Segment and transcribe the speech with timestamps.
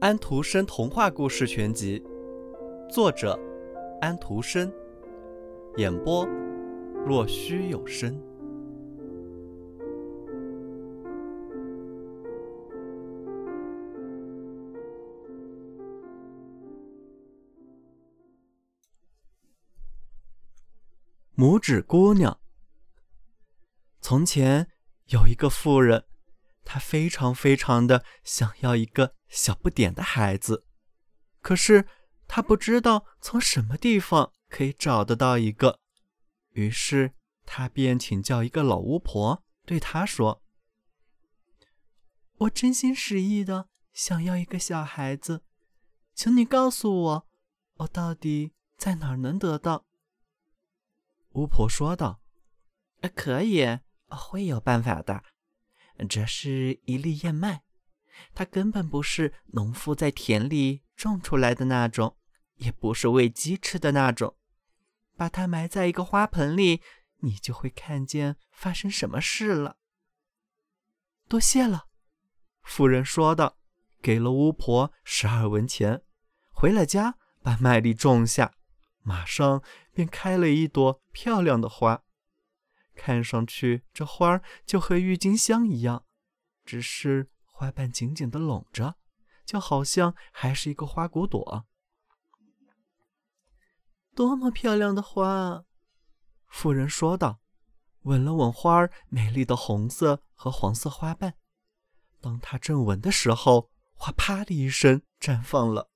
[0.00, 2.02] 安徒生童话故事全集，
[2.88, 3.38] 作者
[4.00, 4.72] 安徒生，
[5.78, 6.24] 演播
[7.04, 8.16] 若虚有声。
[21.36, 22.38] 拇指姑娘。
[24.00, 24.66] 从前
[25.06, 26.04] 有一个妇人，
[26.64, 30.64] 她非常非常的想要一个小不点的孩子，
[31.40, 31.86] 可是
[32.26, 35.80] 她不知道从什么地方可以找得到一个。
[36.50, 37.12] 于是
[37.44, 40.42] 她便请教一个老巫婆，对她说
[42.38, 45.42] ：“我真心实意的想要一个小孩子，
[46.14, 47.26] 请你告诉我，
[47.76, 49.84] 我到底在哪儿能得到？”
[51.34, 52.20] 巫婆说道
[53.14, 53.78] ：“可以，
[54.14, 55.24] 会有办法的。
[56.08, 57.62] 这是一粒燕麦，
[58.34, 62.16] 它根本不是农夫在田里种出来的那种，
[62.56, 64.36] 也不是喂鸡吃的那种。
[65.16, 66.82] 把它埋在一个花盆里，
[67.20, 69.78] 你就会看见发生什么事了。”
[71.26, 71.86] 多谢了，
[72.62, 73.56] 妇人说道，
[74.02, 76.02] 给了巫婆十二文钱，
[76.50, 78.52] 回了家把麦粒种下。
[79.02, 82.02] 马上便开了一朵漂亮的花，
[82.96, 86.04] 看上去这花儿就和郁金香一样，
[86.64, 88.96] 只是花瓣紧紧的拢着，
[89.44, 91.66] 就好像还是一个花骨朵。
[94.14, 95.64] 多么漂亮的花！
[96.48, 97.40] 妇人说道，
[98.02, 101.34] 吻了吻花儿美丽的红色和黄色花瓣。
[102.20, 105.90] 当她正吻的时候，花啪的一声绽放了，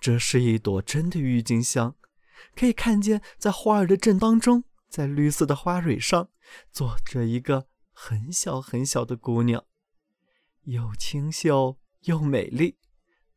[0.00, 1.94] 这是一朵真的郁金香。
[2.56, 6.28] 可以看见，在花儿的正当中，在绿色的花蕊上，
[6.72, 9.64] 坐着一个很小很小的姑娘，
[10.64, 12.76] 又清秀又美丽。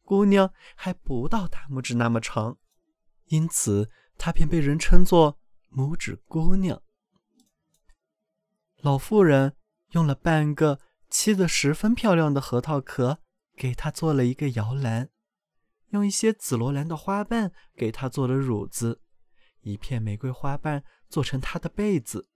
[0.02, 2.58] 姑娘还不到大拇指那么长，
[3.28, 5.40] 因此她便被人称作
[5.72, 6.82] 拇指姑娘。
[8.82, 9.56] 老妇人
[9.92, 13.20] 用了半个漆得十分漂亮的核桃壳，
[13.56, 15.10] 给她做了一个摇篮。
[15.90, 19.00] 用一些紫罗兰的花瓣给她做了褥子，
[19.62, 22.28] 一片玫瑰花瓣做成他的被子。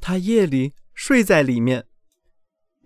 [0.00, 1.88] 他夜里睡在里面，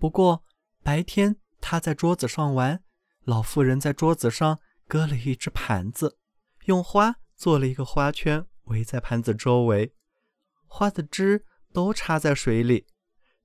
[0.00, 0.42] 不过
[0.82, 2.82] 白天他在桌子上玩。
[3.24, 6.16] 老妇人在桌子上搁了一只盘子，
[6.64, 9.94] 用花做了一个花圈，围在盘子周围，
[10.66, 12.86] 花的枝都插在水里，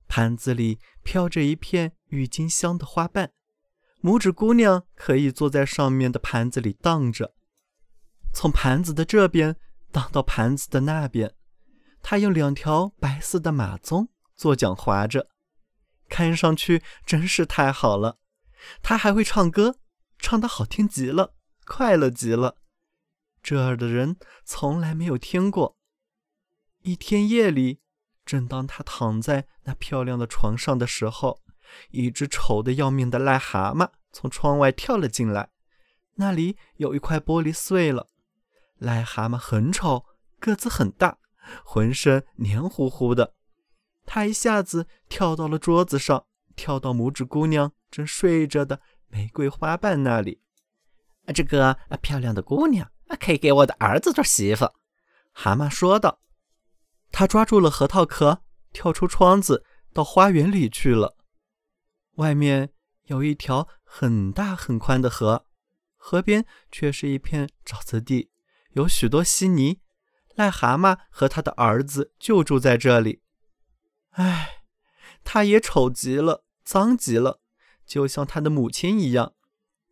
[0.08, 3.32] 盘子里飘着一片郁金香的花瓣。
[4.02, 7.34] 拇指姑娘可以坐在上面的盘子里荡着，
[8.32, 9.56] 从盘子的这边
[9.92, 11.34] 荡到盘子的那边。
[12.02, 15.28] 他用两条白色的马鬃做桨划着，
[16.08, 18.18] 看上去真是太好了。
[18.82, 19.76] 他还会唱歌，
[20.18, 21.34] 唱得好听极了，
[21.66, 22.56] 快乐极了。
[23.42, 25.76] 这儿的人从来没有听过。
[26.82, 27.80] 一天夜里，
[28.24, 31.40] 正当他躺在那漂亮的床上的时候。
[31.90, 35.50] 一只丑的要命的癞蛤蟆从窗外跳了进来，
[36.16, 38.08] 那里有一块玻璃碎了。
[38.80, 40.06] 癞蛤蟆很丑，
[40.38, 41.18] 个子很大，
[41.64, 43.34] 浑身黏糊糊的。
[44.06, 46.26] 它一下子跳到了桌子上，
[46.56, 50.40] 跳到拇指姑娘正睡着的玫瑰花瓣那里。
[51.34, 52.90] 这个漂亮的姑娘
[53.20, 54.72] 可以给我的儿子做媳妇。
[55.32, 56.20] 蛤蟆说道。
[57.12, 58.42] 他抓住了核桃壳，
[58.72, 61.16] 跳出窗子，到花园里去了。
[62.14, 62.72] 外面
[63.06, 65.44] 有一条很大很宽的河，
[65.96, 68.30] 河边却是一片沼泽地，
[68.72, 69.80] 有许多稀泥。
[70.36, 73.20] 癞蛤蟆和他的儿子就住在这里。
[74.12, 74.62] 唉，
[75.22, 77.40] 他也丑极了，脏极了，
[77.84, 79.34] 就像他的母亲一样。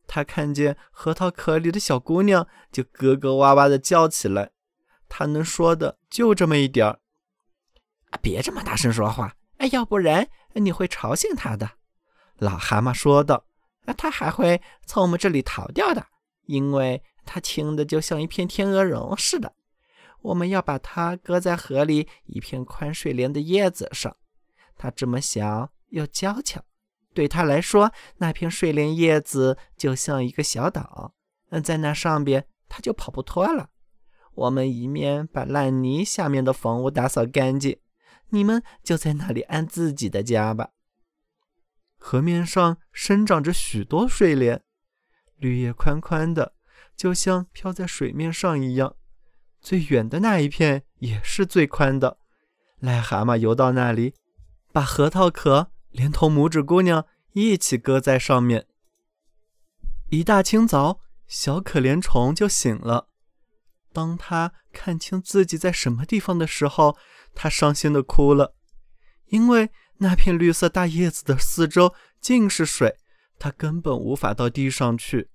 [0.06, 4.52] 他看见核桃壳里的小姑娘，就咯咯哇哇的叫起来。
[5.08, 7.00] 他能说的就这么一点儿。
[8.10, 11.72] 啊别这么大声说话，哎，要不然你会吵醒他的。
[12.38, 13.44] 老蛤蟆说道
[13.98, 16.06] ：“他还会从我们这里逃掉的，
[16.46, 19.52] 因为它轻的就像一片天鹅绒似的。
[20.22, 24.16] 我们要把它搁在河里一片宽睡莲的叶子上。
[24.78, 26.62] 它这么小又娇俏，
[27.12, 31.14] 对它来说，那片睡莲叶子就像一个小岛。
[31.50, 33.70] 嗯，在那上边，它就跑不脱了。
[34.34, 37.78] 我们一面把烂泥下面的房屋打扫干净，
[38.30, 40.70] 你们就在那里安自己的家吧。”
[42.00, 44.62] 河面上生长着许多睡莲，
[45.36, 46.54] 绿叶宽宽的，
[46.98, 48.96] 就像飘在水面上一样。
[49.60, 52.18] 最远的那一片也是最宽的。
[52.80, 54.14] 癞蛤蟆游到那里，
[54.72, 58.66] 把核桃壳连同拇指姑娘一起搁在上面。
[60.10, 63.08] 一大清早，小可怜虫就醒了。
[63.92, 66.96] 当他看清自己在什么地方的时候，
[67.34, 68.54] 他伤心的哭了，
[69.26, 72.96] 因为那片绿色大叶子的四周尽是水，
[73.38, 75.30] 他根本无法到地上去。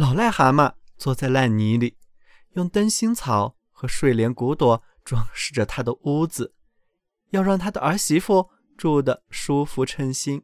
[0.00, 1.98] 老癞蛤蟆坐在烂泥里，
[2.54, 6.54] 用灯芯草和睡莲骨朵装饰着他的屋子，
[7.32, 8.48] 要让他的儿媳妇
[8.78, 10.42] 住得舒服称心。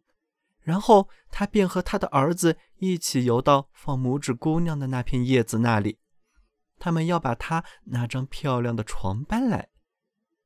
[0.61, 6.01] 然后他便和他的儿子一起游到放拇指姑娘的那片叶子那里。
[6.79, 9.71] 他们要把他那张漂亮的床搬来，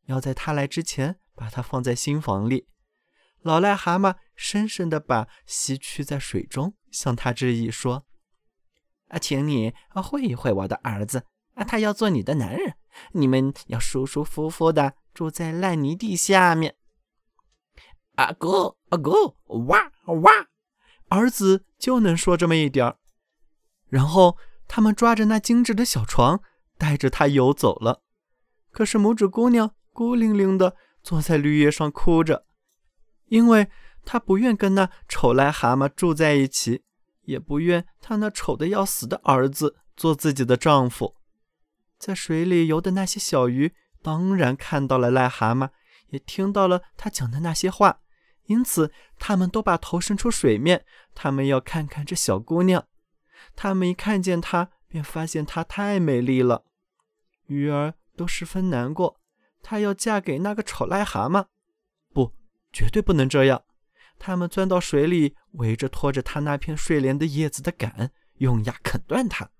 [0.04, 2.68] 要在他来之前把它放在新房里。
[3.42, 8.06] 老癞蛤蟆深深地把膝屈在水中，向他致意说
[9.10, 11.24] ：“啊，请你啊会一会我的儿子
[11.54, 12.74] 啊，他要做你的男人。
[13.12, 16.74] 你们要舒舒服服的住在烂泥地下面。”
[18.16, 19.34] 啊咕啊咕，
[19.66, 20.30] 哇哇，
[21.08, 22.98] 儿子就能说这么一点儿。
[23.88, 24.36] 然后
[24.66, 26.42] 他们抓着那精致的小床，
[26.76, 28.02] 带着他游走了。
[28.72, 32.44] 可是拇指姑娘孤零零的坐在绿叶上哭着，
[33.26, 33.68] 因为
[34.04, 36.82] 她不愿跟那丑癞蛤蟆住在一起，
[37.30, 41.16] 也不愿他那丑的要死的儿子做自己的丈夫。
[41.98, 43.72] 在水里游的那些小鱼，
[44.02, 45.70] 当然看到了癞蛤蟆。
[46.08, 48.00] 也听到了他讲的那些话，
[48.46, 50.84] 因此他们都把头伸出水面，
[51.14, 52.84] 他们要看看这小姑娘。
[53.54, 56.64] 他们一看见她，便发现她太美丽了。
[57.46, 59.20] 鱼儿都十分难过，
[59.62, 61.46] 她要嫁给那个丑癞蛤蟆。
[62.12, 62.34] 不，
[62.72, 63.62] 绝对不能这样。
[64.20, 69.50] 他们钻到水里，围着拖着她那片睡莲的叶子的杆，用牙啃断它。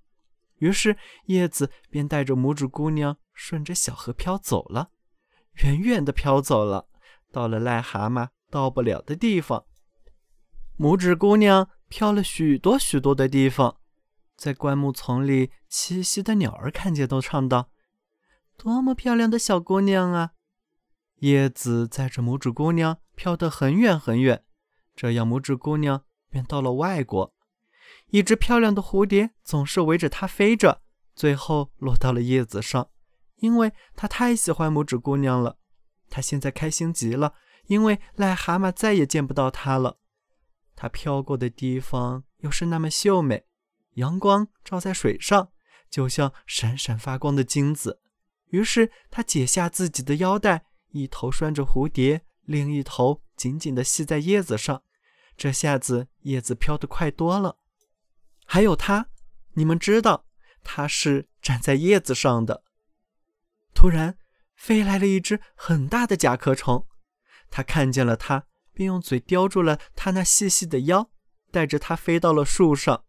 [0.58, 4.90] 于是叶子便带着拇指姑娘顺着小河飘走了。
[5.64, 6.86] 远远地飘走了，
[7.32, 9.64] 到了癞蛤蟆到不了的地方。
[10.78, 13.78] 拇指姑娘飘了许多许多的地方，
[14.36, 17.70] 在灌木丛里栖息的鸟儿看见都唱道
[18.58, 20.32] ：“多么漂亮的小姑娘啊！”
[21.20, 24.44] 叶子载着拇指姑娘飘得很远很远，
[25.00, 27.32] 这样拇指姑娘便到了外国。
[28.08, 30.82] 一只漂亮的蝴蝶总是围着它飞着，
[31.14, 32.90] 最后落到了叶子上。
[33.36, 35.56] 因为她太喜欢拇指姑娘了，
[36.10, 37.32] 她现在开心极了，
[37.68, 40.00] 因为癞蛤蟆再也见不到她了。
[40.76, 43.46] 它飘过的地方又是那么秀美，
[43.94, 45.48] 阳光照在水上，
[45.88, 48.02] 就像闪闪发光的金子。
[48.48, 54.82] 于是他解下自己的腰带，一头拴着蝴蝶，另一头紧紧地系在叶子上。
[55.40, 57.56] 这下子叶子飘得快多了。
[58.44, 59.06] 还有它，
[59.54, 60.26] 你们知道，
[60.62, 62.62] 它是站在叶子上的。
[63.72, 64.18] 突然，
[64.54, 66.86] 飞来了一只很大的甲壳虫。
[67.48, 68.44] 它看见了它，
[68.74, 71.10] 便用嘴叼住了它那细细的腰，
[71.50, 73.06] 带着它飞到了树上。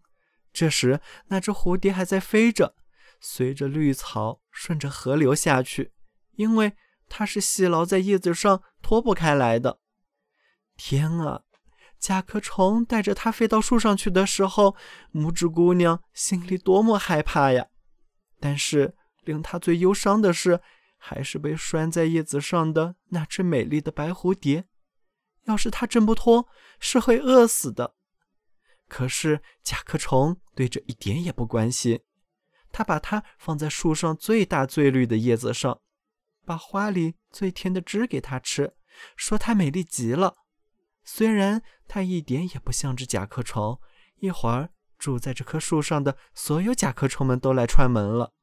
[0.53, 2.77] 这时，那只蝴蝶还在飞着，
[3.19, 5.91] 随着绿草顺着河流下去，
[6.35, 6.77] 因为
[7.09, 9.81] 它是系牢在叶子上脱不开来的。
[10.77, 11.41] 天啊！
[12.01, 14.75] 甲壳虫带着它飞到树上去的时候，
[15.13, 17.67] 拇指姑娘心里多么害怕呀！
[18.41, 18.95] 但是。
[19.23, 20.61] 令她最忧伤的是，
[20.97, 24.65] 还是被拴在叶子上的那只美丽的白蝴蝶。
[25.43, 26.47] 要是它挣不脱，
[26.79, 27.93] 是会饿死的。
[28.87, 31.99] 可是甲壳虫对这一点也不关心，
[32.71, 35.79] 它把它放在树上最大最绿的叶子上，
[36.43, 38.73] 把花里最甜的汁给它吃，
[39.15, 40.33] 说它美丽极了。
[41.13, 43.81] 虽然它一点也不像只甲壳虫，
[44.19, 48.33] 一会儿住在这棵树上的所有甲壳虫们都来串门了。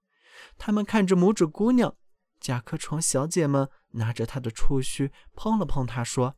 [0.58, 1.96] 他们看着拇指姑娘，
[2.38, 6.36] 甲壳虫小姐们拿着她的触须碰了碰她，说：“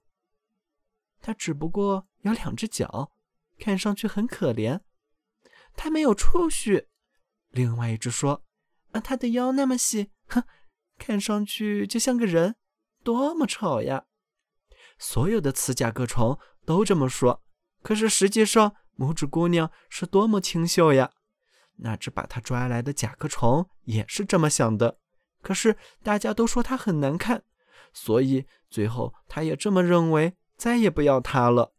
[1.21, 3.11] 她只不过有两只脚，
[3.59, 4.83] 看上去很可怜。”
[5.75, 6.87] 她没有触须。
[7.49, 8.45] 另外一只说
[8.93, 10.45] ：“啊，她的腰那么细，哼，
[10.97, 12.55] 看上去就像个人，
[13.03, 14.05] 多么丑呀！”
[15.01, 17.43] 所有的雌甲壳虫都这么说。
[17.83, 21.11] 可是实际上，拇指姑娘是多么清秀呀！
[21.77, 24.99] 那只把它抓来的甲壳虫也是这么想的，
[25.41, 27.43] 可是大家都说它很难看，
[27.95, 31.73] 所以最后他也这么认为，再也不要它了。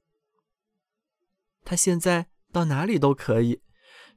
[1.63, 3.61] 他现在到哪里都可以，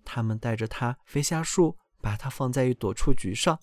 [0.02, 3.60] 他们带着它飞下树，把它放在一朵雏菊上。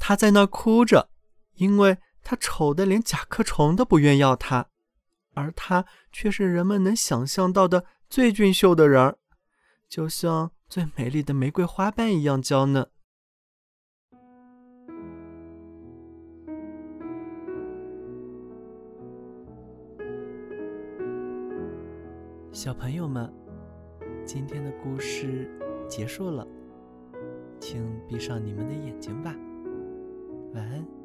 [0.00, 1.10] 他在那哭着，
[1.54, 4.68] 因为他丑的连甲壳虫都不愿要他，
[5.34, 9.18] 而他却是人们能想象到的最俊秀的人儿，
[9.88, 12.86] 就像最美丽的玫瑰花瓣一样娇嫩。
[22.52, 23.32] 小朋友们，
[24.26, 25.50] 今天的故事
[25.88, 26.46] 结束了，
[27.58, 29.34] 请闭上你们的眼睛吧，
[30.52, 30.99] 晚安。